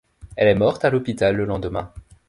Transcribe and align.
Elle 0.35 0.47
est 0.47 0.55
morte 0.55 0.83
à 0.83 0.89
l'hôpital 0.89 1.35
le 1.35 1.45
lendemain. 1.45 1.93